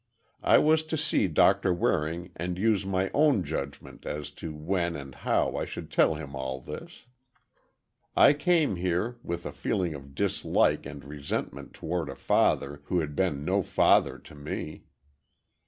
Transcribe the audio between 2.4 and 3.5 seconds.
use my own